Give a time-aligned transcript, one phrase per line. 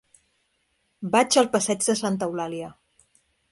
[1.17, 2.73] Vaig al passeig de Santa Eulàlia.